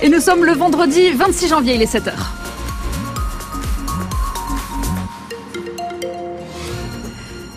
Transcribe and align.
Et 0.00 0.08
nous 0.08 0.20
sommes 0.20 0.44
le 0.44 0.52
vendredi 0.52 1.10
26 1.10 1.48
janvier, 1.48 1.74
il 1.74 1.82
est 1.82 1.92
7h. 1.92 2.12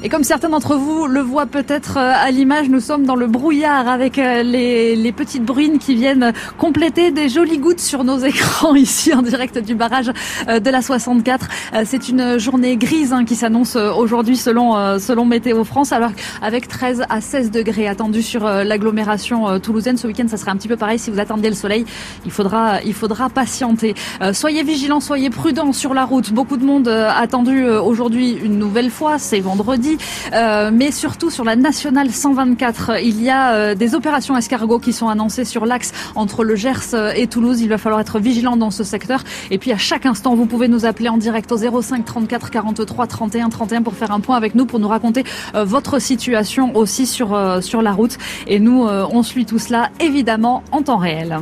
Et 0.03 0.09
comme 0.09 0.23
certains 0.23 0.49
d'entre 0.49 0.77
vous 0.77 1.05
le 1.05 1.19
voient 1.19 1.45
peut-être 1.45 1.97
euh, 1.97 2.13
à 2.15 2.31
l'image, 2.31 2.69
nous 2.69 2.79
sommes 2.79 3.05
dans 3.05 3.13
le 3.13 3.27
brouillard 3.27 3.87
avec 3.87 4.17
euh, 4.17 4.41
les, 4.41 4.95
les, 4.95 5.11
petites 5.11 5.45
bruines 5.45 5.77
qui 5.77 5.93
viennent 5.93 6.33
compléter 6.57 7.11
des 7.11 7.29
jolies 7.29 7.59
gouttes 7.59 7.79
sur 7.79 8.03
nos 8.03 8.17
écrans 8.25 8.73
ici 8.73 9.13
en 9.13 9.21
direct 9.21 9.59
du 9.59 9.75
barrage 9.75 10.11
euh, 10.47 10.59
de 10.59 10.69
la 10.71 10.81
64. 10.81 11.49
C'est 11.85 12.09
une 12.09 12.39
journée 12.39 12.77
grise 12.77 13.13
hein, 13.13 13.25
qui 13.25 13.35
s'annonce 13.35 13.75
aujourd'hui 13.75 14.37
selon, 14.37 14.99
selon 14.99 15.25
Météo 15.25 15.63
France, 15.63 15.91
alors 15.91 16.11
avec 16.41 16.67
13 16.67 17.03
à 17.09 17.21
16 17.21 17.51
degrés 17.51 17.87
attendus 17.87 18.23
sur 18.23 18.45
l'agglomération 18.45 19.59
toulousaine. 19.59 19.97
Ce 19.97 20.07
week-end, 20.07 20.27
ça 20.27 20.37
sera 20.37 20.51
un 20.51 20.55
petit 20.55 20.67
peu 20.67 20.77
pareil. 20.77 20.99
Si 20.99 21.11
vous 21.11 21.19
attendiez 21.19 21.49
le 21.49 21.55
soleil, 21.55 21.85
il 22.25 22.31
faudra, 22.31 22.81
il 22.83 22.93
faudra 22.93 23.29
patienter. 23.29 23.95
Soyez 24.33 24.63
vigilants, 24.63 24.99
soyez 24.99 25.29
prudents 25.29 25.73
sur 25.73 25.93
la 25.93 26.05
route. 26.05 26.33
Beaucoup 26.33 26.57
de 26.57 26.65
monde 26.65 26.87
attendu 26.87 27.67
aujourd'hui 27.69 28.33
une 28.33 28.57
nouvelle 28.57 28.89
fois. 28.89 29.17
C'est 29.17 29.39
vendredi. 29.39 29.90
Euh, 30.33 30.71
mais 30.73 30.91
surtout 30.91 31.29
sur 31.29 31.43
la 31.43 31.55
nationale 31.55 32.11
124. 32.11 33.01
Il 33.03 33.21
y 33.21 33.29
a 33.29 33.53
euh, 33.53 33.75
des 33.75 33.95
opérations 33.95 34.37
escargots 34.37 34.79
qui 34.79 34.93
sont 34.93 35.07
annoncées 35.07 35.45
sur 35.45 35.65
l'axe 35.65 35.91
entre 36.15 36.43
le 36.43 36.55
Gers 36.55 36.93
euh, 36.93 37.13
et 37.15 37.27
Toulouse. 37.27 37.61
Il 37.61 37.69
va 37.69 37.77
falloir 37.77 38.01
être 38.01 38.19
vigilant 38.19 38.57
dans 38.57 38.71
ce 38.71 38.83
secteur. 38.83 39.23
Et 39.49 39.57
puis 39.57 39.71
à 39.71 39.77
chaque 39.77 40.05
instant, 40.05 40.35
vous 40.35 40.45
pouvez 40.45 40.67
nous 40.67 40.85
appeler 40.85 41.09
en 41.09 41.17
direct 41.17 41.51
au 41.51 41.81
05 41.81 42.05
34 42.05 42.49
43 42.49 43.07
31 43.07 43.49
31 43.49 43.81
pour 43.81 43.93
faire 43.93 44.11
un 44.11 44.19
point 44.19 44.37
avec 44.37 44.55
nous, 44.55 44.65
pour 44.65 44.79
nous 44.79 44.87
raconter 44.87 45.23
votre 45.53 45.99
situation 45.99 46.75
aussi 46.75 47.05
sur, 47.05 47.37
sur 47.61 47.81
la 47.81 47.91
route. 47.91 48.17
Et 48.47 48.59
nous, 48.59 48.83
on 48.83 49.23
suit 49.23 49.45
tout 49.45 49.59
cela 49.59 49.89
évidemment 49.99 50.63
en 50.71 50.81
temps 50.81 50.97
réel. 50.97 51.39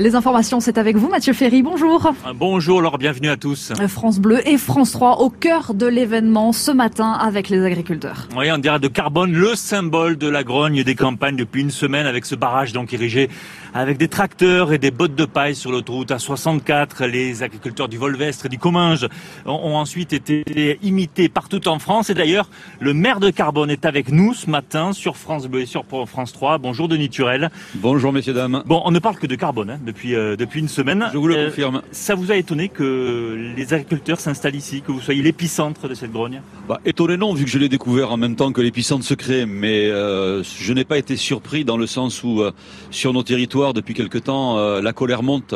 Les 0.00 0.14
informations, 0.14 0.60
c'est 0.60 0.78
avec 0.78 0.96
vous, 0.96 1.08
Mathieu 1.08 1.32
Ferry. 1.32 1.60
Bonjour. 1.60 2.12
Bonjour, 2.36 2.78
alors 2.78 2.98
bienvenue 2.98 3.30
à 3.30 3.36
tous. 3.36 3.72
France 3.88 4.20
Bleu 4.20 4.46
et 4.46 4.56
France 4.56 4.92
3 4.92 5.22
au 5.22 5.28
cœur 5.28 5.74
de 5.74 5.86
l'événement 5.86 6.52
ce 6.52 6.70
matin 6.70 7.10
avec 7.14 7.48
les 7.48 7.64
agriculteurs. 7.64 8.28
Oui, 8.36 8.48
on 8.52 8.58
dirait 8.58 8.78
de 8.78 8.86
carbone, 8.86 9.32
le 9.32 9.56
symbole 9.56 10.16
de 10.16 10.28
la 10.28 10.44
grogne 10.44 10.84
des 10.84 10.94
campagnes 10.94 11.34
depuis 11.34 11.62
une 11.62 11.72
semaine 11.72 12.06
avec 12.06 12.26
ce 12.26 12.36
barrage 12.36 12.72
donc 12.72 12.94
érigé 12.94 13.28
avec 13.74 13.98
des 13.98 14.06
tracteurs 14.06 14.72
et 14.72 14.78
des 14.78 14.92
bottes 14.92 15.16
de 15.16 15.24
paille 15.24 15.56
sur 15.56 15.72
l'autoroute 15.72 16.10
A64. 16.12 17.04
Les 17.06 17.42
agriculteurs 17.42 17.88
du 17.88 17.98
Volvestre 17.98 18.46
et 18.46 18.48
du 18.48 18.58
Comminges 18.58 19.08
ont 19.46 19.74
ensuite 19.74 20.12
été 20.12 20.78
imités 20.80 21.28
partout 21.28 21.66
en 21.66 21.80
France. 21.80 22.08
Et 22.08 22.14
d'ailleurs, 22.14 22.48
le 22.78 22.94
maire 22.94 23.18
de 23.18 23.30
Carbone 23.30 23.70
est 23.70 23.84
avec 23.84 24.12
nous 24.12 24.32
ce 24.32 24.48
matin 24.48 24.92
sur 24.92 25.16
France 25.16 25.48
Bleu 25.48 25.62
et 25.62 25.66
sur 25.66 25.84
France 26.06 26.32
3. 26.32 26.58
Bonjour 26.58 26.86
Denis 26.86 27.08
Turel. 27.08 27.50
Bonjour 27.74 28.12
messieurs, 28.12 28.34
dames. 28.34 28.62
Bon, 28.64 28.80
on 28.84 28.92
ne 28.92 29.00
parle 29.00 29.16
que 29.16 29.26
de 29.26 29.34
carbone 29.34 29.70
hein, 29.70 29.78
depuis, 29.88 30.14
euh, 30.14 30.36
depuis 30.36 30.60
une 30.60 30.68
semaine. 30.68 31.08
Je 31.12 31.18
vous 31.18 31.26
le 31.26 31.36
euh, 31.36 31.46
confirme. 31.46 31.82
Ça 31.90 32.14
vous 32.14 32.30
a 32.30 32.36
étonné 32.36 32.68
que 32.68 33.52
les 33.56 33.72
agriculteurs 33.72 34.20
s'installent 34.20 34.54
ici, 34.54 34.82
que 34.82 34.92
vous 34.92 35.00
soyez 35.00 35.22
l'épicentre 35.22 35.88
de 35.88 35.94
cette 35.94 36.12
grogne? 36.12 36.42
Bah, 36.68 36.78
Étonné 36.84 37.16
non, 37.16 37.32
vu 37.32 37.44
que 37.44 37.50
je 37.50 37.58
l'ai 37.58 37.70
découvert 37.70 38.12
en 38.12 38.18
même 38.18 38.36
temps 38.36 38.52
que 38.52 38.60
l'épicentre 38.60 39.04
se 39.04 39.14
crée. 39.14 39.46
Mais 39.46 39.86
euh, 39.86 40.42
je 40.42 40.72
n'ai 40.74 40.84
pas 40.84 40.98
été 40.98 41.16
surpris 41.16 41.64
dans 41.64 41.78
le 41.78 41.86
sens 41.86 42.22
où 42.22 42.42
sur 42.90 43.12
nos 43.12 43.22
territoires, 43.22 43.72
depuis 43.72 43.94
quelque 43.94 44.18
temps, 44.18 44.58
euh, 44.58 44.82
la 44.82 44.92
colère 44.92 45.22
monte 45.22 45.54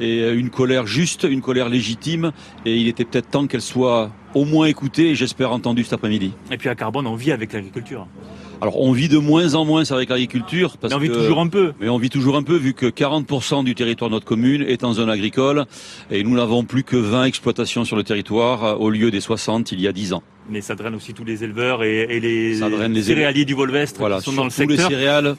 et 0.00 0.30
une 0.30 0.50
colère 0.50 0.86
juste, 0.86 1.24
une 1.24 1.42
colère 1.42 1.68
légitime. 1.68 2.32
Et 2.64 2.76
il 2.76 2.86
était 2.86 3.04
peut-être 3.04 3.30
temps 3.30 3.46
qu'elle 3.48 3.62
soit 3.62 4.10
au 4.34 4.44
moins 4.44 4.66
écoutée 4.66 5.10
et 5.10 5.14
j'espère 5.14 5.52
entendue 5.52 5.82
cet 5.82 5.94
après-midi. 5.94 6.32
Et 6.50 6.56
puis 6.56 6.68
à 6.68 6.74
Carbone, 6.76 7.06
on 7.06 7.16
vit 7.16 7.32
avec 7.32 7.52
l'agriculture. 7.52 8.06
Alors 8.62 8.80
on 8.80 8.92
vit 8.92 9.08
de 9.08 9.18
moins 9.18 9.56
en 9.56 9.64
moins 9.64 9.90
avec 9.90 10.08
l'agriculture. 10.08 10.76
Mais 10.84 10.94
on 10.94 10.98
vit 10.98 11.10
toujours 11.10 11.40
un 11.40 11.48
peu. 11.48 11.72
Mais 11.80 11.88
on 11.88 11.98
vit 11.98 12.10
toujours 12.10 12.36
un 12.36 12.44
peu 12.44 12.54
vu 12.54 12.74
que 12.74 12.86
40% 12.86 13.64
du 13.64 13.74
territoire 13.74 14.08
de 14.08 14.14
notre 14.14 14.24
commune 14.24 14.62
est 14.62 14.84
en 14.84 14.92
zone 14.92 15.10
agricole 15.10 15.66
et 16.12 16.22
nous 16.22 16.36
n'avons 16.36 16.62
plus 16.62 16.84
que 16.84 16.96
20 16.96 17.24
exploitations 17.24 17.84
sur 17.84 17.96
le 17.96 18.04
territoire 18.04 18.62
euh, 18.62 18.74
au 18.76 18.90
lieu 18.90 19.10
des 19.10 19.20
60 19.20 19.72
il 19.72 19.80
y 19.80 19.88
a 19.88 19.92
10 19.92 20.12
ans. 20.12 20.22
Mais 20.48 20.60
ça 20.60 20.76
draine 20.76 20.94
aussi 20.94 21.12
tous 21.12 21.24
les 21.24 21.42
éleveurs 21.42 21.82
et, 21.82 22.20
les, 22.20 22.54
céréaliers 23.02 23.44
du 23.44 23.54
Volvestre 23.54 23.98
voilà, 23.98 24.18
qui 24.18 24.26
sont 24.26 24.32
dans 24.32 24.44
le 24.44 24.50
secteur. 24.50 24.88
les 24.88 24.94
céréales, 24.94 25.34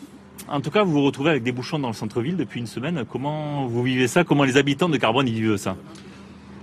en 0.49 0.59
tout 0.59 0.71
cas, 0.71 0.83
vous 0.83 0.91
vous 0.91 1.05
retrouvez 1.05 1.29
avec 1.29 1.43
des 1.43 1.53
bouchons 1.53 1.79
dans 1.79 1.87
le 1.87 1.93
centre-ville 1.93 2.35
depuis 2.35 2.59
une 2.59 2.67
semaine. 2.67 3.05
Comment 3.09 3.67
vous 3.67 3.83
vivez 3.83 4.09
ça? 4.09 4.25
Comment 4.25 4.43
les 4.43 4.57
habitants 4.57 4.89
de 4.89 4.97
Carbone 4.97 5.29
y 5.29 5.31
vivent 5.31 5.55
ça? 5.55 5.77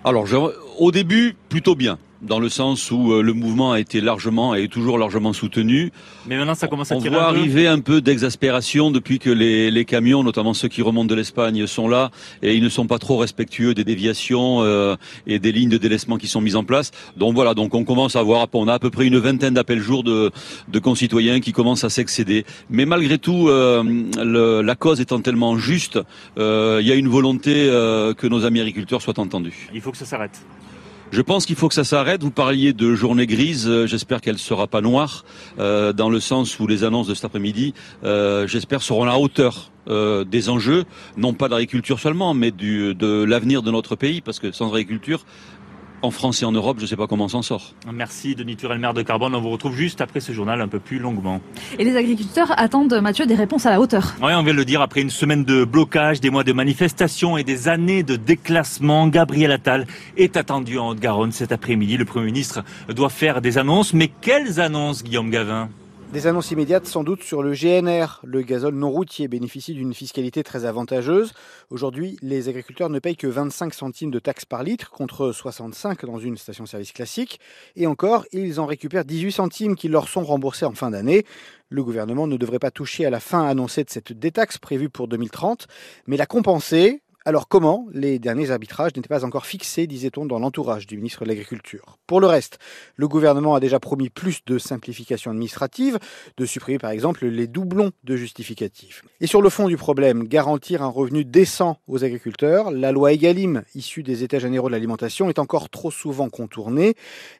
Alors, 0.04 0.26
au 0.78 0.92
début, 0.92 1.34
plutôt 1.48 1.74
bien 1.74 1.98
dans 2.22 2.38
le 2.38 2.48
sens 2.48 2.90
où 2.90 3.12
euh, 3.12 3.22
le 3.22 3.32
mouvement 3.32 3.72
a 3.72 3.80
été 3.80 4.00
largement 4.00 4.54
et 4.54 4.64
est 4.64 4.68
toujours 4.68 4.98
largement 4.98 5.32
soutenu. 5.32 5.92
Mais 6.26 6.36
maintenant, 6.36 6.54
ça 6.54 6.68
commence 6.68 6.92
à 6.92 6.96
On 6.96 7.00
tirer 7.00 7.14
voit 7.14 7.24
arriver 7.24 7.66
un 7.66 7.80
peu 7.80 8.00
d'exaspération 8.00 8.90
depuis 8.90 9.18
que 9.18 9.30
les, 9.30 9.70
les, 9.70 9.84
camions, 9.84 10.22
notamment 10.22 10.54
ceux 10.54 10.68
qui 10.68 10.82
remontent 10.82 11.06
de 11.06 11.14
l'Espagne, 11.14 11.66
sont 11.66 11.88
là 11.88 12.10
et 12.42 12.54
ils 12.54 12.62
ne 12.62 12.68
sont 12.68 12.86
pas 12.86 12.98
trop 12.98 13.16
respectueux 13.16 13.74
des 13.74 13.84
déviations 13.84 14.62
euh, 14.62 14.96
et 15.26 15.38
des 15.38 15.52
lignes 15.52 15.70
de 15.70 15.78
délaissement 15.78 16.18
qui 16.18 16.28
sont 16.28 16.40
mises 16.40 16.56
en 16.56 16.64
place. 16.64 16.90
Donc 17.16 17.34
voilà, 17.34 17.54
donc 17.54 17.74
on 17.74 17.84
commence 17.84 18.16
à 18.16 18.22
voir, 18.22 18.46
on 18.52 18.68
a 18.68 18.74
à 18.74 18.78
peu 18.78 18.90
près 18.90 19.06
une 19.06 19.18
vingtaine 19.18 19.54
d'appels 19.54 19.80
jour 19.80 20.02
de, 20.02 20.30
de 20.68 20.78
concitoyens 20.78 21.40
qui 21.40 21.52
commencent 21.52 21.84
à 21.84 21.90
s'excéder. 21.90 22.44
Mais 22.68 22.84
malgré 22.84 23.18
tout, 23.18 23.48
euh, 23.48 23.82
le, 24.22 24.60
la 24.60 24.74
cause 24.74 25.00
étant 25.00 25.20
tellement 25.20 25.56
juste, 25.56 25.98
euh, 26.38 26.78
il 26.82 26.86
y 26.86 26.92
a 26.92 26.94
une 26.94 27.08
volonté 27.08 27.50
que 27.50 28.26
nos 28.26 28.44
amis 28.44 28.60
agriculteurs 28.60 29.02
soient 29.02 29.18
entendus. 29.18 29.68
Il 29.72 29.80
faut 29.80 29.90
que 29.90 29.96
ça 29.96 30.04
s'arrête. 30.04 30.40
Je 31.12 31.22
pense 31.22 31.44
qu'il 31.44 31.56
faut 31.56 31.66
que 31.66 31.74
ça 31.74 31.82
s'arrête. 31.82 32.22
Vous 32.22 32.30
parliez 32.30 32.72
de 32.72 32.94
journée 32.94 33.26
grise. 33.26 33.66
Euh, 33.68 33.88
j'espère 33.88 34.20
qu'elle 34.20 34.38
sera 34.38 34.68
pas 34.68 34.80
noire, 34.80 35.24
euh, 35.58 35.92
dans 35.92 36.08
le 36.08 36.20
sens 36.20 36.60
où 36.60 36.68
les 36.68 36.84
annonces 36.84 37.08
de 37.08 37.14
cet 37.14 37.24
après-midi, 37.24 37.74
euh, 38.04 38.46
j'espère, 38.46 38.80
seront 38.80 39.02
à 39.02 39.06
la 39.06 39.18
hauteur 39.18 39.72
des 39.86 40.48
enjeux, 40.50 40.84
non 41.16 41.32
pas 41.32 41.48
d'agriculture 41.48 41.98
seulement, 41.98 42.32
mais 42.32 42.52
de 42.52 43.24
l'avenir 43.24 43.62
de 43.62 43.72
notre 43.72 43.96
pays, 43.96 44.20
parce 44.20 44.38
que 44.38 44.52
sans 44.52 44.68
agriculture, 44.68 45.24
en 46.02 46.10
France 46.10 46.42
et 46.42 46.44
en 46.44 46.52
Europe, 46.52 46.78
je 46.78 46.82
ne 46.82 46.86
sais 46.86 46.96
pas 46.96 47.06
comment 47.06 47.24
on 47.24 47.28
s'en 47.28 47.42
sort. 47.42 47.74
Merci 47.92 48.34
Denis 48.34 48.56
Turel, 48.56 48.78
maire 48.78 48.94
de 48.94 49.02
Carbone. 49.02 49.34
On 49.34 49.40
vous 49.40 49.50
retrouve 49.50 49.76
juste 49.76 50.00
après 50.00 50.20
ce 50.20 50.32
journal 50.32 50.60
un 50.60 50.68
peu 50.68 50.78
plus 50.78 50.98
longuement. 50.98 51.40
Et 51.78 51.84
les 51.84 51.96
agriculteurs 51.96 52.52
attendent, 52.58 53.00
Mathieu, 53.02 53.26
des 53.26 53.34
réponses 53.34 53.66
à 53.66 53.70
la 53.70 53.80
hauteur. 53.80 54.14
Oui, 54.22 54.32
on 54.34 54.42
vient 54.42 54.52
de 54.52 54.58
le 54.58 54.64
dire, 54.64 54.80
après 54.80 55.00
une 55.00 55.10
semaine 55.10 55.44
de 55.44 55.64
blocage, 55.64 56.20
des 56.20 56.30
mois 56.30 56.44
de 56.44 56.52
manifestations 56.52 57.36
et 57.36 57.44
des 57.44 57.68
années 57.68 58.02
de 58.02 58.16
déclassement, 58.16 59.08
Gabriel 59.08 59.52
Attal 59.52 59.86
est 60.16 60.36
attendu 60.36 60.78
en 60.78 60.88
Haute-Garonne 60.88 61.32
cet 61.32 61.52
après-midi. 61.52 61.96
Le 61.96 62.04
Premier 62.04 62.26
ministre 62.26 62.64
doit 62.88 63.10
faire 63.10 63.40
des 63.40 63.58
annonces. 63.58 63.94
Mais 63.94 64.10
quelles 64.20 64.60
annonces, 64.60 65.02
Guillaume 65.02 65.30
Gavin? 65.30 65.68
Des 66.12 66.26
annonces 66.26 66.50
immédiates 66.50 66.86
sans 66.86 67.04
doute 67.04 67.22
sur 67.22 67.42
le 67.42 67.52
GNR. 67.52 68.20
Le 68.24 68.42
gazole 68.42 68.74
non 68.74 68.90
routier 68.90 69.28
bénéficie 69.28 69.74
d'une 69.74 69.94
fiscalité 69.94 70.42
très 70.42 70.64
avantageuse. 70.64 71.32
Aujourd'hui, 71.70 72.18
les 72.20 72.48
agriculteurs 72.48 72.90
ne 72.90 72.98
payent 72.98 73.16
que 73.16 73.28
25 73.28 73.72
centimes 73.72 74.10
de 74.10 74.18
taxes 74.18 74.44
par 74.44 74.64
litre 74.64 74.90
contre 74.90 75.30
65 75.30 76.04
dans 76.06 76.18
une 76.18 76.36
station-service 76.36 76.92
classique. 76.92 77.38
Et 77.76 77.86
encore, 77.86 78.24
ils 78.32 78.58
en 78.58 78.66
récupèrent 78.66 79.04
18 79.04 79.32
centimes 79.32 79.76
qui 79.76 79.88
leur 79.88 80.08
sont 80.08 80.24
remboursés 80.24 80.64
en 80.64 80.72
fin 80.72 80.90
d'année. 80.90 81.24
Le 81.68 81.84
gouvernement 81.84 82.26
ne 82.26 82.36
devrait 82.36 82.58
pas 82.58 82.72
toucher 82.72 83.06
à 83.06 83.10
la 83.10 83.20
fin 83.20 83.46
annoncée 83.46 83.84
de 83.84 83.90
cette 83.90 84.12
détaxe 84.12 84.58
prévue 84.58 84.88
pour 84.88 85.06
2030, 85.06 85.68
mais 86.08 86.16
la 86.16 86.26
compenser 86.26 87.02
alors 87.26 87.48
comment 87.48 87.86
Les 87.92 88.18
derniers 88.18 88.50
arbitrages 88.50 88.96
n'étaient 88.96 89.08
pas 89.08 89.26
encore 89.26 89.44
fixés, 89.44 89.86
disait-on, 89.86 90.24
dans 90.24 90.38
l'entourage 90.38 90.86
du 90.86 90.96
ministre 90.96 91.24
de 91.24 91.28
l'Agriculture? 91.28 91.98
Pour 92.06 92.18
le 92.18 92.26
reste, 92.26 92.58
le 92.96 93.08
gouvernement 93.08 93.54
a 93.54 93.60
déjà 93.60 93.78
promis 93.78 94.08
plus 94.08 94.40
de 94.46 94.56
simplification 94.56 95.30
administrative, 95.30 95.98
de 96.38 96.46
supprimer 96.46 96.78
par 96.78 96.90
exemple 96.90 97.26
les 97.26 97.46
doublons 97.46 97.90
de 98.04 98.16
justificatifs. 98.16 99.02
Et 99.20 99.26
sur 99.26 99.42
le 99.42 99.50
fond 99.50 99.68
du 99.68 99.76
problème, 99.76 100.28
garantir 100.28 100.82
un 100.82 100.88
revenu 100.88 101.26
décent 101.26 101.76
aux 101.86 102.04
agriculteurs, 102.04 102.70
la 102.70 102.90
loi 102.90 103.12
Egalim, 103.12 103.64
issue 103.74 104.02
des 104.02 104.22
États 104.22 104.38
généraux 104.38 104.68
de 104.68 104.72
l'alimentation, 104.72 105.28
est 105.28 105.38
encore 105.38 105.68
trop 105.68 105.90
souvent 105.90 106.30
contournée. 106.30 106.94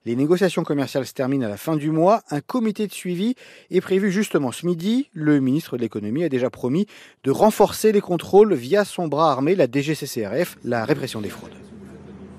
Les 0.05 0.15
négociations 0.15 0.63
commerciales 0.63 1.07
se 1.07 1.15
terminent 1.15 1.47
à 1.47 1.49
la 1.49 1.57
fin 1.57 1.77
du 1.77 1.91
mois. 1.91 2.21
Un 2.29 2.43
comité 2.43 2.87
de 2.87 2.93
suivi 2.93 3.35
est 3.71 3.81
prévu 3.81 4.13
justement 4.13 4.53
ce 4.53 4.67
midi. 4.67 5.09
Le 5.15 5.41
ministre 5.41 5.79
de 5.79 5.83
l'économie 5.83 6.23
a 6.23 6.29
déjà 6.29 6.51
promis 6.51 6.87
de 7.25 7.31
renforcer 7.31 7.93
les 7.93 8.03
contrôles 8.03 8.53
via 8.53 8.85
son 8.85 9.09
bras 9.09 9.33
armé, 9.33 9.55
la 9.55 9.70
DGCCRF, 9.71 10.57
la 10.65 10.85
répression 10.85 11.21
des 11.21 11.31
fraudes. 11.31 11.60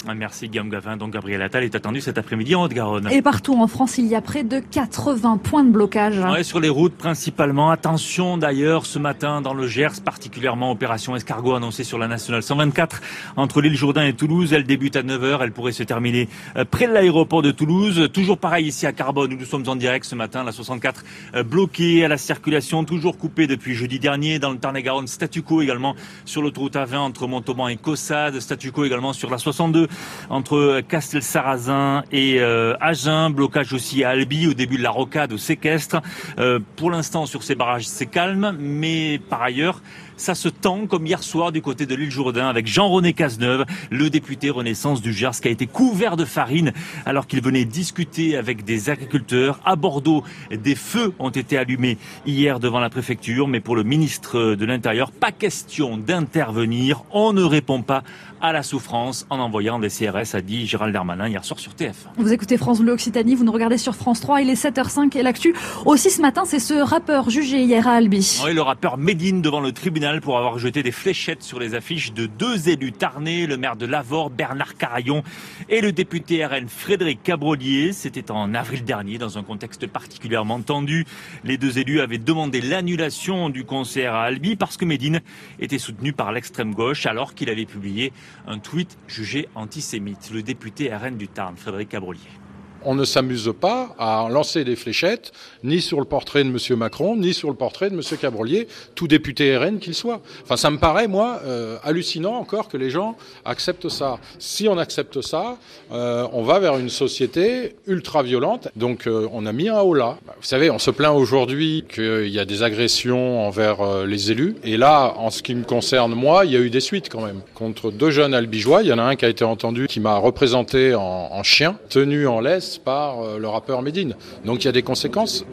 Ah, 0.08 0.16
merci 0.16 0.50
Guillaume 0.50 0.70
Gavin. 0.70 0.98
Donc 0.98 1.14
Gabriel 1.14 1.42
Attal 1.44 1.64
est 1.64 1.76
attendu 1.76 2.02
cet 2.02 2.18
après-midi 2.18 2.56
en 2.56 2.64
Haute-Garonne. 2.64 3.08
Et 3.12 3.22
partout 3.22 3.54
en 3.54 3.68
France, 3.68 4.00
il 4.00 4.08
y 4.08 4.16
a 4.16 4.22
près 4.22 4.44
de 4.44 4.60
80 4.60 5.38
points 5.38 5.64
de 5.64 5.70
blocage. 5.70 6.18
Ouais, 6.18 6.44
sur 6.44 6.60
les 6.60 6.70
routes 6.70 6.96
principalement. 6.96 7.70
Attention 7.70 8.38
d'ailleurs 8.38 8.88
ce 8.88 8.98
matin 8.98 9.42
dans 9.42 9.54
le 9.54 9.68
Gers, 9.68 10.02
particulièrement 10.04 10.72
opération 10.72 11.16
escargot 11.16 11.54
annoncée 11.54 11.84
sur 11.84 12.00
la 12.00 12.08
nationale 12.08 12.42
124 12.42 13.02
entre 13.38 13.62
l'île 13.62 13.76
Jourdain 13.76 14.04
et 14.06 14.14
Toulouse. 14.14 14.54
Elle 14.54 14.64
débute 14.64 14.96
à 14.96 15.04
9h. 15.04 15.40
Elle 15.42 15.52
pourrait 15.52 15.72
se 15.72 15.84
terminer 15.84 16.30
euh, 16.58 16.66
près 16.66 16.88
de 16.88 16.94
l'aéroport 16.94 17.44
de 17.44 17.52
Toulouse. 17.52 18.10
Toujours 18.12 18.40
pareil 18.40 18.68
ici 18.68 18.88
à 18.88 18.94
Carbone 18.94 19.34
où 19.34 19.38
nous 19.38 19.46
sommes 19.46 19.68
en 19.68 19.76
direct 19.76 20.06
ce 20.06 20.16
matin. 20.16 20.44
La 20.44 20.52
64 20.52 21.04
euh, 21.36 21.44
bloquée 21.44 22.04
à 22.04 22.08
la 22.08 22.18
circulation, 22.18 22.84
toujours 22.86 23.20
coupée 23.20 23.46
depuis 23.46 23.76
jeudi 23.76 24.00
dernier. 24.00 24.40
Dans 24.40 24.50
le 24.50 24.58
Tarn-et-Garonne, 24.58 25.08
statu 25.08 25.44
quo 25.44 25.62
également 25.62 25.96
sur 26.26 26.42
l'autoroute 26.42 26.76
A20 26.76 26.98
entre 26.98 27.28
Montauban 27.28 27.68
et 27.68 27.78
Cossade. 27.78 28.40
Statu 28.40 28.72
quo 28.72 28.84
également 28.84 29.14
sur 29.14 29.30
la 29.30 29.38
62 29.38 29.90
entre 30.30 30.82
Castel-Sarrazin 30.88 32.04
et 32.12 32.40
euh, 32.40 32.76
Agen. 32.80 33.30
Blocage 33.30 33.74
aussi 33.74 34.04
à 34.04 34.10
Albi 34.10 34.48
au 34.48 34.54
début 34.54 34.78
de 34.78 34.84
la 34.84 34.92
rocade 34.92 35.34
au 35.34 35.38
séquestre. 35.38 36.02
Euh, 36.40 36.60
pour 36.76 36.92
l'instant, 36.92 37.26
sur 37.26 37.44
ces 37.44 37.56
barrages, 37.56 37.88
c'est 37.88 38.06
calme, 38.06 38.56
mais 38.60 39.20
par 39.30 39.42
ailleurs, 39.42 39.82
ça 40.22 40.36
se 40.36 40.50
tend 40.50 40.86
comme 40.86 41.08
hier 41.08 41.24
soir 41.24 41.52
du 41.52 41.64
côté 41.64 41.88
de 41.88 41.96
l'île 41.96 42.12
Jourdain 42.12 42.48
avec 42.48 42.68
Jean-René 42.68 43.14
Cazeneuve, 43.14 43.66
le 43.90 44.12
député 44.12 44.52
Renaissance 44.52 45.02
du 45.02 45.14
Gers 45.14 45.42
qui 45.42 45.48
a 45.48 45.52
été 45.52 45.66
couvert 45.66 46.16
de 46.16 46.26
farine 46.26 46.74
alors 47.08 47.26
qu'il 47.26 47.42
venait 47.42 47.66
discuter 47.66 48.38
avec 48.38 48.64
des 48.64 48.92
agriculteurs. 48.92 49.60
À 49.66 49.76
Bordeaux, 49.76 50.24
des 50.52 50.76
feux 50.76 51.14
ont 51.18 51.32
été 51.32 51.58
allumés 51.58 51.98
hier 52.28 52.60
devant 52.60 52.80
la 52.80 52.92
préfecture, 52.92 53.48
mais 53.48 53.62
pour 53.62 53.76
le 53.76 53.82
ministre 53.82 54.54
de 54.54 54.66
l'Intérieur, 54.66 55.12
pas 55.12 55.32
question 55.32 55.98
d'intervenir. 55.98 57.04
On 57.12 57.34
ne 57.34 57.44
répond 57.44 57.82
pas 57.82 58.04
à 58.42 58.52
la 58.54 58.64
souffrance 58.64 59.26
en 59.30 59.40
envoyant 59.40 59.80
des 59.80 59.90
CRS, 59.90 60.36
a 60.36 60.42
dit 60.42 60.68
Gérald 60.68 60.94
Darmanin 60.94 61.28
hier 61.28 61.46
soir 61.46 61.60
sur 61.60 61.74
TF. 61.74 62.08
Vous 62.18 62.34
écoutez 62.34 62.58
France 62.58 62.80
Bleu 62.80 62.94
Occitanie, 62.94 63.36
vous 63.36 63.44
nous 63.44 63.52
regardez 63.52 63.78
sur 63.78 63.96
France 63.96 64.20
3, 64.22 64.42
il 64.42 64.50
est 64.50 64.62
7h05 64.62 65.18
et 65.18 65.24
l'actu 65.24 65.56
aussi 65.86 66.10
ce 66.10 66.22
matin, 66.22 66.44
c'est 66.46 66.60
ce 66.60 66.74
rappeur 66.74 67.30
jugé 67.30 67.64
hier 67.64 67.88
à 67.88 67.94
Albi. 67.94 68.42
Oui, 68.46 68.54
le 68.54 68.62
rappeur 68.62 68.98
Médine 68.98 69.42
devant 69.42 69.60
le 69.60 69.72
tribunal 69.72 70.11
pour 70.20 70.38
avoir 70.38 70.60
jeté 70.60 70.84
des 70.84 70.92
fléchettes 70.92 71.44
sur 71.44 71.60
les 71.60 71.76
affiches 71.76 72.12
de 72.12 72.26
deux 72.26 72.68
élus 72.68 72.92
tarnés, 72.92 73.48
le 73.48 73.56
maire 73.56 73.76
de 73.76 73.86
Lavore, 73.86 74.30
Bernard 74.30 74.76
Carayon, 74.76 75.24
et 75.70 75.80
le 75.80 75.92
député 75.92 76.46
RN 76.46 76.68
Frédéric 76.68 77.24
Cabrolier. 77.24 77.94
C'était 77.94 78.32
en 78.32 78.54
avril 78.54 78.84
dernier, 78.84 79.18
dans 79.18 79.38
un 79.38 79.44
contexte 79.44 79.88
particulièrement 79.88 80.60
tendu. 80.60 81.06
Les 81.44 81.58
deux 81.58 81.80
élus 81.80 82.02
avaient 82.02 82.18
demandé 82.18 82.60
l'annulation 82.60 83.50
du 83.50 83.64
concert 83.64 84.16
à 84.16 84.24
Albi 84.24 84.56
parce 84.56 84.76
que 84.76 84.86
Médine 84.86 85.22
était 85.60 85.80
soutenu 85.80 86.12
par 86.12 86.32
l'extrême 86.32 86.74
gauche 86.74 87.06
alors 87.06 87.34
qu'il 87.34 87.50
avait 87.50 87.66
publié 87.66 88.12
un 88.48 88.60
tweet 88.60 88.98
jugé 89.08 89.48
antisémite. 89.56 90.32
Le 90.34 90.44
député 90.44 90.94
RN 90.94 91.16
du 91.16 91.28
Tarn, 91.28 91.56
Frédéric 91.56 91.90
Cabrolier 91.90 92.41
on 92.86 92.96
ne 92.96 93.06
s'amuse 93.06 93.52
pas 93.60 93.96
à 94.00 94.28
lancer 94.30 94.64
des 94.64 94.76
fléchettes, 94.76 95.32
ni 95.64 95.82
sur 95.82 96.00
le 96.00 96.06
portrait 96.06 96.44
de 96.44 96.50
M. 96.50 96.78
Macron, 96.78 97.16
ni 97.16 97.34
sur 97.34 97.50
le 97.50 97.56
portrait 97.56 97.90
de 97.90 97.96
M. 97.96 98.02
Cabrolier, 98.20 98.68
tout 98.96 99.08
député 99.08 99.58
RN 99.58 99.80
qu'il 99.80 99.94
soit. 99.94 100.22
Enfin, 100.44 100.58
ça 100.58 100.72
me 100.72 100.78
paraît, 100.78 101.08
moi, 101.08 101.42
euh, 101.46 101.78
hallucinant 101.84 102.36
encore 102.36 102.68
que 102.68 102.78
les 102.78 102.90
gens 102.90 103.16
acceptent 103.46 103.90
ça. 103.90 104.20
Si 104.40 104.68
on 104.68 104.78
accepte 104.78 105.22
ça, 105.22 105.58
euh, 105.92 106.28
on 106.34 106.44
va 106.44 106.60
vers 106.60 106.78
une 106.78 106.90
société 106.90 107.76
ultra 107.88 108.24
violente. 108.24 108.70
Donc, 108.76 109.08
euh, 109.08 109.28
on 109.32 109.46
a 109.46 109.52
mis 109.52 109.70
un 109.70 109.80
haut 109.80 109.94
là. 109.94 110.18
Vous 110.26 110.44
savez, 110.44 110.70
on 110.70 110.80
se 110.80 110.92
plaint 110.92 111.16
aujourd'hui 111.16 111.86
qu'il 111.94 112.30
y 112.30 112.40
a 112.40 112.46
des 112.46 112.64
agressions 112.64 113.46
envers 113.48 114.06
les 114.06 114.32
élus. 114.32 114.56
Et 114.64 114.78
là, 114.78 115.14
en 115.18 115.30
ce 115.30 115.44
qui 115.44 115.56
me 115.56 115.64
concerne, 115.64 116.14
moi, 116.14 116.46
il 116.46 116.52
y 116.52 116.56
a 116.56 116.60
eu 116.60 116.70
des 116.70 116.80
suites 116.80 117.10
quand 117.10 117.22
même. 117.22 117.42
Contre 117.54 117.92
deux 117.92 118.12
jeunes 118.12 118.34
albigeois, 118.34 118.82
il 118.82 118.88
y 118.88 118.94
en 118.94 119.00
a 119.00 119.04
un 119.04 119.16
qui 119.16 119.26
a 119.26 119.30
été 119.30 119.44
entendu, 119.44 119.88
qui 119.88 120.00
m'a 120.00 120.18
représenté 120.18 120.96
en, 120.96 121.02
en 121.02 121.44
chien, 121.44 121.78
tenu 121.90 122.28
en 122.28 122.40
laisse 122.40 122.71
par 122.78 123.22
euh, 123.22 123.38
le 123.40 123.48
rappeur 123.48 123.82
Medine. 123.82 124.16
Donc 124.46 124.64
il 124.64 124.66
y 124.66 124.70
a 124.70 124.72
des 124.72 124.84
conséquences. 124.84 125.46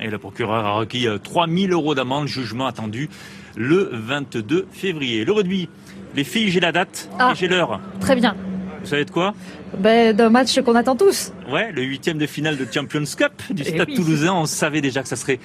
Et 0.00 0.08
le 0.08 0.18
procureur 0.18 0.64
a 0.64 0.72
requis 0.72 1.06
3000 1.22 1.70
euh, 1.70 1.74
euros 1.74 1.94
d'amende, 1.94 2.26
jugement 2.26 2.66
attendu 2.66 3.10
le 3.56 3.90
22 3.92 4.66
février. 4.72 5.24
Le 5.24 5.32
rugby, 5.32 5.68
les 6.14 6.24
filles, 6.24 6.50
j'ai 6.50 6.60
la 6.60 6.72
date 6.72 7.08
ah, 7.18 7.32
et 7.32 7.36
j'ai 7.36 7.48
l'heure. 7.48 7.80
Très 8.00 8.16
bien. 8.16 8.34
Vous 8.80 8.86
savez 8.86 9.04
de 9.04 9.10
quoi? 9.10 9.34
Ben, 9.78 10.16
D'un 10.16 10.30
match 10.30 10.58
qu'on 10.62 10.74
attend 10.74 10.96
tous. 10.96 11.32
Ouais, 11.50 11.70
le 11.72 11.82
huitième 11.82 12.18
de 12.18 12.26
finale 12.26 12.56
de 12.56 12.66
Champions 12.72 13.04
Cup 13.16 13.32
du 13.50 13.62
Eh 13.66 13.70
Stade 13.74 13.88
oui. 13.88 13.94
Toulousain. 13.94 14.32
On 14.32 14.46
savait 14.46 14.80
déjà 14.80 15.02
que 15.02 15.08
ça 15.08 15.16
serait 15.16 15.38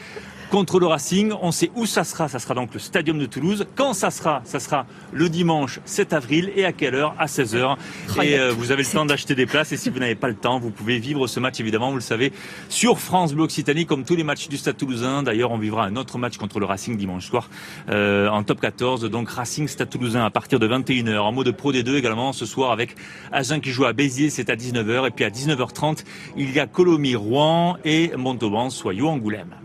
contre 0.50 0.80
le 0.80 0.88
Racing. 0.88 1.32
On 1.42 1.52
sait 1.52 1.72
où 1.76 1.86
ça 1.86 2.04
sera. 2.04 2.28
Ça 2.28 2.40
sera 2.40 2.54
donc 2.54 2.74
le 2.74 2.80
Stadium 2.80 3.18
de 3.20 3.26
Toulouse. 3.26 3.66
Quand 3.76 3.94
ça 3.94 4.12
sera 4.12 4.42
Ça 4.46 4.60
sera 4.60 4.86
le 5.12 5.30
dimanche 5.30 5.80
7 5.86 6.14
avril. 6.14 6.52
Et 6.56 6.66
à 6.66 6.72
quelle 6.72 6.96
heure? 6.96 7.16
À 7.18 7.26
16h. 7.26 7.78
Et 8.24 8.38
euh, 8.40 8.52
vous 8.52 8.72
avez 8.72 8.84
le 8.84 8.90
temps 8.90 9.06
d'acheter 9.06 9.36
des 9.36 9.46
places. 9.46 9.72
Et 9.72 9.78
si 9.78 9.90
vous 9.90 10.00
n'avez 10.00 10.16
pas 10.16 10.28
le 10.28 10.36
temps, 10.36 10.60
vous 10.60 10.72
pouvez 10.72 11.00
vivre 11.00 11.28
ce 11.28 11.40
match, 11.40 11.60
évidemment, 11.60 11.90
vous 11.90 11.96
le 11.96 12.02
savez, 12.02 12.32
sur 12.70 13.00
France 13.00 13.34
Bleu 13.34 13.44
Occitanie, 13.44 13.86
comme 13.86 14.04
tous 14.04 14.16
les 14.16 14.24
matchs 14.24 14.48
du 14.48 14.58
Stade 14.58 14.78
Toulousain. 14.78 15.24
D'ailleurs, 15.24 15.52
on 15.52 15.58
vivra 15.58 15.86
un 15.86 15.96
autre 15.96 16.18
match 16.18 16.38
contre 16.38 16.60
le 16.60 16.66
Racing 16.66 16.98
dimanche 16.98 17.28
soir 17.28 17.50
euh, 17.90 18.30
en 18.30 18.44
top 18.44 18.62
14. 18.62 19.10
Donc 19.10 19.30
Racing 19.30 19.68
Stade 19.68 19.90
Toulousain 19.90 20.26
à 20.26 20.30
partir 20.30 20.60
de 20.60 20.68
21h. 20.68 21.18
En 21.20 21.32
mode 21.32 21.52
Pro 21.52 21.72
D2 21.72 21.96
également 21.96 22.34
ce 22.34 22.46
soir 22.46 22.72
avec 22.72 22.96
Agen 23.32 23.60
qui 23.60 23.72
joue 23.72 23.86
à 23.86 23.94
Béziers, 23.94 24.30
c'est 24.30 24.50
à 24.50 24.56
19h. 24.56 25.08
Et 25.08 25.12
puis 25.12 25.26
à 25.26 25.30
19h30, 25.30 26.04
il 26.38 26.52
y 26.52 26.60
a 26.60 26.68
Colomiers 26.68 27.16
Rouen 27.16 27.78
et 27.84 28.12
Montauban, 28.18 28.70
Soyaux, 28.70 29.08
Angoulême. 29.08 29.56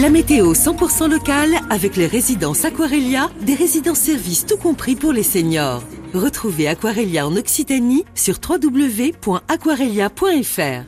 La 0.00 0.10
météo 0.10 0.52
100% 0.52 1.10
locale 1.10 1.50
avec 1.70 1.96
les 1.96 2.06
résidences 2.06 2.64
Aquarelia, 2.64 3.30
des 3.40 3.54
résidences 3.54 3.98
services 3.98 4.46
tout 4.46 4.56
compris 4.56 4.94
pour 4.96 5.12
les 5.12 5.22
seniors. 5.22 5.82
Retrouvez 6.14 6.68
Aquarelia 6.68 7.26
en 7.26 7.36
Occitanie 7.36 8.04
sur 8.14 8.36
www.aquarelia.fr. 8.48 10.84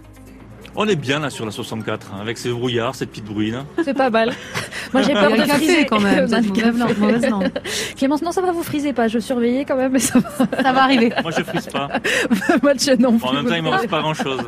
On 0.76 0.88
est 0.88 0.96
bien 0.96 1.20
là 1.20 1.30
sur 1.30 1.44
la 1.44 1.52
64, 1.52 2.12
hein, 2.12 2.18
avec 2.20 2.36
ces 2.36 2.50
brouillards, 2.50 2.96
cette 2.96 3.10
petite 3.10 3.26
bruine. 3.26 3.64
C'est 3.84 3.94
pas 3.94 4.10
mal. 4.10 4.32
Moi 4.94 5.02
j'ai 5.02 5.12
peur 5.12 5.30
de 5.32 5.42
friser 5.42 5.84
quand 5.86 6.00
même, 6.00 6.20
mauvaise 6.30 6.78
langue, 6.78 6.98
mauvaise 6.98 7.28
langue. 7.28 7.50
Clémence, 7.98 8.22
non, 8.22 8.32
ça 8.32 8.40
va 8.40 8.52
vous 8.52 8.62
friser 8.62 8.92
pas. 8.92 9.08
Je 9.08 9.18
surveillais 9.18 9.64
quand 9.64 9.76
même, 9.76 9.92
mais 9.92 9.98
ça 9.98 10.18
va. 10.18 10.62
Ça 10.62 10.72
va 10.72 10.82
arriver. 10.84 11.12
Moi, 11.22 11.32
je 11.36 11.42
frise 11.42 11.66
pas. 11.66 11.88
match 12.62 12.86
non 12.98 13.12
Bon, 13.12 13.18
plus. 13.18 13.26
en 13.28 13.32
même 13.34 13.46
temps, 13.46 13.54
il 13.56 13.62
m'en 13.62 13.70
reste 13.70 13.90
pas 13.90 14.00
grand-chose. 14.00 14.40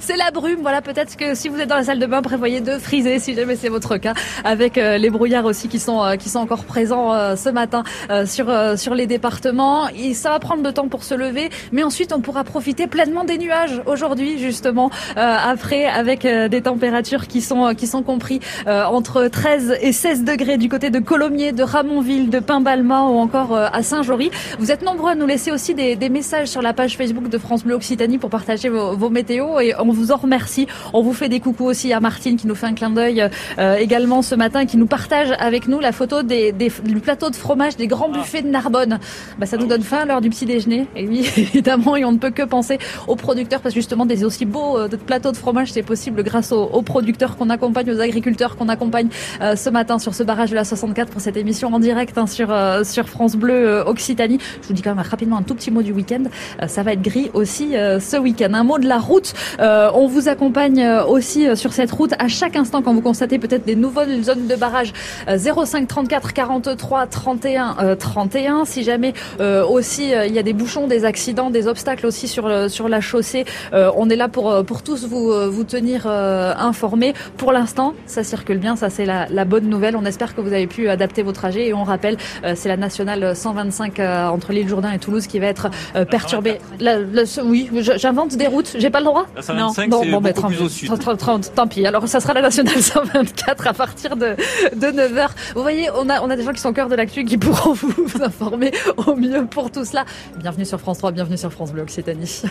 C'est 0.00 0.16
la 0.16 0.30
brume, 0.30 0.60
voilà 0.62 0.80
peut-être 0.82 1.16
que 1.16 1.34
si 1.34 1.48
vous 1.48 1.58
êtes 1.60 1.68
dans 1.68 1.76
la 1.76 1.84
salle 1.84 1.98
de 1.98 2.06
bain, 2.06 2.22
prévoyez 2.22 2.60
de 2.60 2.78
friser 2.78 3.18
si 3.18 3.34
jamais 3.34 3.56
c'est 3.56 3.68
votre 3.68 3.96
cas, 3.96 4.14
avec 4.44 4.78
euh, 4.78 4.98
les 4.98 5.10
brouillards 5.10 5.44
aussi 5.44 5.68
qui 5.68 5.78
sont 5.78 6.02
euh, 6.02 6.16
qui 6.16 6.28
sont 6.28 6.38
encore 6.38 6.64
présents 6.64 7.12
euh, 7.14 7.36
ce 7.36 7.48
matin 7.48 7.82
euh, 8.10 8.24
sur 8.26 8.48
euh, 8.48 8.76
sur 8.76 8.94
les 8.94 9.06
départements. 9.06 9.88
Et 9.88 10.14
ça 10.14 10.30
va 10.30 10.38
prendre 10.38 10.62
le 10.62 10.72
temps 10.72 10.88
pour 10.88 11.04
se 11.04 11.14
lever, 11.14 11.50
mais 11.72 11.82
ensuite 11.82 12.12
on 12.12 12.20
pourra 12.20 12.44
profiter 12.44 12.86
pleinement 12.86 13.24
des 13.24 13.38
nuages 13.38 13.82
aujourd'hui 13.86 14.38
justement 14.38 14.90
euh, 15.16 15.36
après 15.44 15.86
avec 15.86 16.24
euh, 16.24 16.48
des 16.48 16.62
températures 16.62 17.26
qui 17.26 17.40
sont 17.40 17.66
euh, 17.66 17.72
qui 17.74 17.86
sont 17.86 18.02
compris 18.02 18.40
euh, 18.66 18.84
entre 19.08 19.26
13 19.28 19.78
et 19.80 19.92
16 19.92 20.24
degrés 20.24 20.58
du 20.58 20.68
côté 20.68 20.90
de 20.90 20.98
Colomiers, 20.98 21.52
de 21.52 21.62
Ramonville, 21.62 22.28
de 22.28 22.40
Pimbalma 22.40 23.04
ou 23.04 23.16
encore 23.16 23.54
euh, 23.56 23.66
à 23.72 23.82
Saint-Jory. 23.82 24.30
Vous 24.58 24.70
êtes 24.70 24.82
nombreux 24.84 25.12
à 25.12 25.14
nous 25.14 25.24
laisser 25.24 25.50
aussi 25.50 25.72
des, 25.74 25.96
des 25.96 26.10
messages 26.10 26.48
sur 26.48 26.60
la 26.60 26.74
page 26.74 26.98
Facebook 26.98 27.30
de 27.30 27.38
France 27.38 27.64
Bleu 27.64 27.74
Occitanie 27.74 28.18
pour 28.18 28.28
partager 28.28 28.68
vos, 28.68 28.94
vos 28.94 29.08
météos 29.08 29.60
et 29.60 29.72
on 29.78 29.90
vous 29.92 30.12
en 30.12 30.16
remercie. 30.16 30.66
On 30.92 31.00
vous 31.00 31.14
fait 31.14 31.30
des 31.30 31.40
coucous 31.40 31.64
aussi 31.64 31.94
à 31.94 32.00
Martine 32.00 32.36
qui 32.36 32.46
nous 32.46 32.54
fait 32.54 32.66
un 32.66 32.74
clin 32.74 32.90
d'œil 32.90 33.26
euh, 33.58 33.76
également 33.76 34.20
ce 34.20 34.34
matin 34.34 34.66
qui 34.66 34.76
nous 34.76 34.86
partage 34.86 35.28
avec 35.38 35.68
nous 35.68 35.80
la 35.80 35.92
photo 35.92 36.22
des, 36.22 36.52
des- 36.52 36.70
du 36.84 37.00
plateau 37.00 37.30
de 37.30 37.36
fromage 37.36 37.76
des 37.78 37.86
grands 37.86 38.10
buffets 38.10 38.42
de 38.42 38.48
Narbonne. 38.48 38.98
Bah, 39.38 39.46
ça 39.46 39.56
nous 39.56 39.66
donne 39.68 39.82
faim 39.82 40.00
à 40.02 40.04
l'heure 40.04 40.20
du 40.20 40.28
petit 40.28 40.44
déjeuner. 40.44 40.86
Et 40.96 41.06
oui, 41.08 41.20
évidemment, 41.38 41.96
et 41.96 42.04
on 42.04 42.12
ne 42.12 42.18
peut 42.18 42.30
que 42.30 42.42
penser 42.42 42.78
aux 43.06 43.16
producteurs 43.16 43.62
parce 43.62 43.74
que 43.74 43.80
justement 43.80 44.04
des 44.04 44.22
aussi 44.22 44.44
beaux 44.44 44.76
euh, 44.76 44.88
plateaux 45.06 45.32
de 45.32 45.36
fromage, 45.38 45.72
c'est 45.72 45.82
possible 45.82 46.22
grâce 46.22 46.52
aux, 46.52 46.64
aux 46.64 46.82
producteurs 46.82 47.38
qu'on 47.38 47.48
accompagne, 47.48 47.90
aux 47.90 48.00
agriculteurs 48.00 48.56
qu'on 48.56 48.68
accompagne 48.68 48.97
euh, 49.40 49.56
ce 49.56 49.70
matin 49.70 49.98
sur 49.98 50.14
ce 50.14 50.22
barrage 50.22 50.50
de 50.50 50.54
la 50.54 50.64
64 50.64 51.10
pour 51.10 51.20
cette 51.20 51.36
émission 51.36 51.72
en 51.72 51.78
direct 51.78 52.16
hein, 52.18 52.26
sur 52.26 52.50
euh, 52.50 52.84
sur 52.84 53.08
France 53.08 53.36
Bleu 53.36 53.54
euh, 53.54 53.84
Occitanie. 53.84 54.38
Je 54.62 54.68
vous 54.68 54.74
dis 54.74 54.82
quand 54.82 54.94
même 54.94 55.04
rapidement 55.04 55.38
un 55.38 55.42
tout 55.42 55.54
petit 55.54 55.70
mot 55.70 55.82
du 55.82 55.92
week-end. 55.92 56.24
Ça 56.66 56.82
va 56.82 56.92
être 56.92 57.02
gris 57.02 57.30
aussi 57.34 57.72
ce 57.72 58.16
week-end. 58.16 58.52
Un 58.54 58.64
mot 58.64 58.78
de 58.78 58.88
la 58.88 58.98
route. 58.98 59.32
On 59.58 60.06
vous 60.06 60.28
accompagne 60.28 60.86
aussi 61.08 61.56
sur 61.56 61.72
cette 61.72 61.90
route 61.90 62.12
à 62.18 62.28
chaque 62.28 62.56
instant 62.56 62.82
quand 62.82 62.94
vous 62.94 63.00
constatez 63.00 63.38
peut-être 63.38 63.64
des 63.64 63.76
nouvelles 63.76 64.22
zones 64.22 64.46
de 64.46 64.56
barrage. 64.56 64.92
Euh, 65.28 65.38
05 65.38 65.86
34 65.86 66.32
43 66.32 67.06
31 67.06 67.76
euh, 67.80 67.94
31. 67.94 68.64
Si 68.64 68.82
jamais 68.82 69.14
aussi 69.38 70.10
il 70.10 70.32
y 70.32 70.38
a 70.38 70.42
des 70.42 70.52
bouchons, 70.52 70.86
des 70.86 71.04
accidents, 71.04 71.50
des 71.50 71.66
obstacles 71.66 72.06
aussi 72.06 72.28
sur 72.28 72.70
sur 72.70 72.88
la 72.88 73.00
chaussée, 73.00 73.44
on 73.72 74.10
est 74.10 74.16
là 74.16 74.28
pour 74.28 74.64
pour 74.64 74.82
tous 74.82 75.06
vous 75.06 75.32
vous 75.50 75.64
tenir 75.64 76.06
informés. 76.06 77.14
Pour 77.36 77.52
l'instant, 77.52 77.94
ça 78.06 78.24
circule 78.24 78.58
bien, 78.58 78.76
ça 78.78 78.90
c'est 78.90 79.04
la, 79.04 79.26
la 79.28 79.44
bonne 79.44 79.68
nouvelle. 79.68 79.96
On 79.96 80.04
espère 80.04 80.34
que 80.34 80.40
vous 80.40 80.52
avez 80.52 80.66
pu 80.66 80.88
adapter 80.88 81.22
vos 81.22 81.32
trajets 81.32 81.66
et 81.68 81.74
on 81.74 81.84
rappelle, 81.84 82.16
euh, 82.44 82.54
c'est 82.56 82.68
la 82.68 82.76
nationale 82.76 83.34
125 83.36 83.98
euh, 84.00 84.28
entre 84.28 84.52
l'île 84.52 84.68
Jourdain 84.68 84.92
et 84.92 84.98
Toulouse 84.98 85.26
qui 85.26 85.38
va 85.38 85.46
être 85.46 85.68
euh, 85.96 86.04
perturbée. 86.04 86.58
La- 86.80 86.98
la- 86.98 87.24
oui, 87.44 87.68
j'invente 87.96 88.36
des 88.36 88.46
routes. 88.46 88.74
J'ai 88.78 88.90
pas 88.90 89.00
le 89.00 89.06
droit? 89.06 89.26
La 89.36 89.42
125, 89.42 89.82
c'est 89.92 90.10
ben, 90.10 90.20
beaucoup 90.20 90.46
plus 90.46 90.62
au 90.62 90.68
sud. 90.68 90.98
30, 90.98 91.18
30, 91.18 91.52
tant 91.54 91.66
pis. 91.66 91.86
Alors 91.86 92.06
ça 92.08 92.20
sera 92.20 92.32
la 92.34 92.42
nationale 92.42 92.80
124 92.82 93.66
à 93.66 93.72
partir 93.74 94.16
de, 94.16 94.36
de 94.74 94.86
9h. 94.86 95.28
Vous 95.54 95.62
voyez, 95.62 95.88
on 95.96 96.08
a, 96.08 96.20
on 96.22 96.30
a 96.30 96.36
des 96.36 96.44
gens 96.44 96.52
qui 96.52 96.60
sont 96.60 96.70
au 96.70 96.72
cœur 96.72 96.88
de 96.88 96.94
l'actu 96.94 97.24
qui 97.24 97.36
pourront 97.36 97.72
vous, 97.74 97.92
vous 98.06 98.22
informer 98.22 98.70
au 98.96 99.14
mieux 99.16 99.44
pour 99.46 99.70
tout 99.70 99.84
cela. 99.84 100.04
Bienvenue 100.36 100.64
sur 100.64 100.78
France 100.80 100.98
3, 100.98 101.12
bienvenue 101.12 101.36
sur 101.36 101.52
France 101.52 101.72
Bleu 101.72 101.82
Occitanie. 101.82 102.42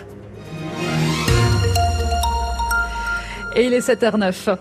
Et 3.56 3.66
il 3.66 3.74
est 3.74 3.88
7h09. 3.88 4.56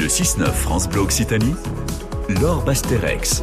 Le 0.00 0.06
6-9 0.06 0.52
France 0.52 0.88
Bleu 0.88 1.00
Occitanie, 1.00 1.56
Laure 2.40 2.62
Basterex. 2.62 3.42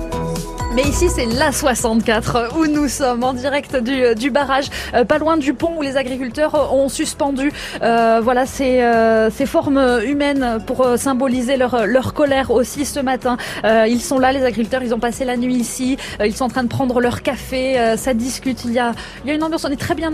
Mais 0.76 0.84
ici, 0.84 1.08
c'est 1.08 1.26
la 1.26 1.54
64 1.54 2.58
où 2.58 2.68
nous 2.68 2.90
sommes 2.90 3.24
en 3.24 3.32
direct 3.32 3.78
du, 3.78 4.14
du 4.14 4.30
barrage, 4.30 4.66
euh, 4.94 5.06
pas 5.06 5.20
loin 5.20 5.38
du 5.38 5.54
pont 5.54 5.78
où 5.78 5.82
les 5.82 5.96
agriculteurs 5.96 6.74
ont 6.74 6.90
suspendu 6.90 7.54
euh, 7.82 8.20
voilà 8.22 8.46
ces, 8.46 8.82
euh, 8.82 9.30
formes 9.46 10.02
humaines 10.06 10.60
pour 10.68 10.82
euh, 10.86 10.98
symboliser 10.98 11.56
leur, 11.56 12.14
colère 12.14 12.52
aussi 12.52 12.84
ce 12.84 13.00
matin. 13.00 13.38
Euh, 13.64 13.88
ils 13.88 14.02
sont 14.02 14.20
là, 14.20 14.34
les 14.34 14.44
agriculteurs, 14.44 14.84
ils 14.84 14.94
ont 14.94 15.00
passé 15.00 15.24
la 15.24 15.38
nuit 15.38 15.56
ici, 15.56 15.96
ils 16.22 16.36
sont 16.36 16.44
en 16.44 16.50
train 16.50 16.64
de 16.64 16.68
prendre 16.68 17.00
leur 17.00 17.22
café, 17.22 17.96
ça 17.96 18.14
discute. 18.14 18.66
Il 18.66 18.74
y 18.74 18.80
a, 18.80 18.92
il 19.24 19.30
y 19.30 19.32
a 19.32 19.34
une 19.34 19.44
ambiance, 19.44 19.64
on 19.64 19.72
est 19.72 19.80
très 19.80 19.96
bien 19.96 20.04